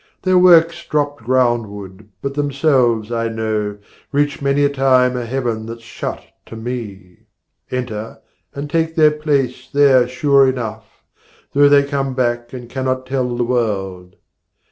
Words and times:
Their 0.23 0.39
works 0.39 0.83
drop 0.87 1.19
groundward, 1.19 2.07
but 2.23 2.33
themselves, 2.33 3.11
I 3.11 3.27
know, 3.27 3.77
Reach 4.11 4.41
many 4.41 4.63
a 4.65 4.69
time 4.69 5.15
a 5.15 5.27
heaven 5.27 5.67
that's 5.67 5.83
shut 5.83 6.23
to 6.47 6.55
me, 6.55 7.27
Enter 7.69 8.19
and 8.55 8.67
take 8.67 8.95
their 8.95 9.11
place 9.11 9.69
there 9.71 10.07
sure 10.07 10.49
enough, 10.49 11.03
Though 11.53 11.69
they 11.69 11.83
come 11.83 12.15
back 12.15 12.51
and 12.51 12.67
cannot 12.67 13.05
tell 13.05 13.35
the 13.37 13.43
world. 13.43 14.15